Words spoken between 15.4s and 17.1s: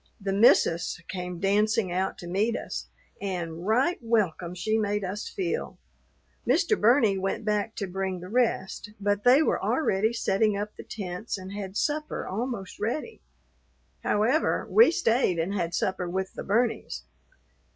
had supper with the Burneys.